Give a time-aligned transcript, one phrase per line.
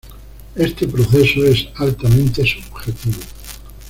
[0.55, 3.19] Este proceso es altamente subjetivo.